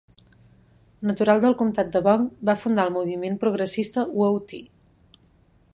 Natural 1.09 1.43
del 1.43 1.55
comtat 1.59 1.91
de 1.97 2.01
Bong, 2.07 2.23
va 2.49 2.57
fundar 2.63 2.85
el 2.89 2.95
Moviment 2.97 3.39
Progressista 3.45 4.07
Woah-Tee. 4.21 5.21